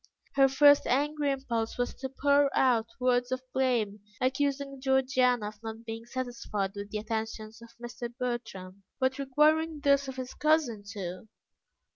Her 0.33 0.49
first 0.49 0.87
angry 0.87 1.29
impulse 1.31 1.77
was 1.77 1.93
to 1.99 2.09
pour 2.09 2.49
out 2.57 2.87
words 2.99 3.31
of 3.31 3.43
blame, 3.53 3.99
accusing 4.19 4.81
Georgiana 4.81 5.49
of 5.49 5.61
not 5.61 5.85
being 5.85 6.07
satisfied 6.07 6.71
with 6.73 6.89
the 6.89 6.97
attentions 6.97 7.61
of 7.61 7.75
Mr. 7.79 8.11
Bertram, 8.17 8.81
but 8.99 9.19
requiring 9.19 9.79
those 9.79 10.07
of 10.07 10.15
his 10.15 10.33
cousin 10.33 10.83
too. 10.89 11.27